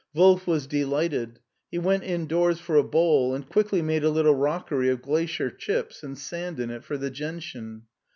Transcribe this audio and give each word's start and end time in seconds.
Wolf 0.15 0.47
was 0.47 0.65
delighted. 0.65 1.41
He 1.69 1.77
went 1.77 2.03
indoors 2.03 2.59
for 2.59 2.75
a 2.75 2.81
bowl 2.83 3.35
and 3.35 3.47
quickly 3.47 3.83
made 3.83 4.03
a 4.03 4.09
little 4.09 4.33
rockery 4.33 4.89
of 4.89 5.03
glacier 5.03 5.51
chips 5.51 6.01
and 6.01 6.17
sand 6.17 6.59
in 6.59 6.71
it 6.71 6.83
for 6.83 6.97
the 6.97 7.11
gentian. 7.11 7.83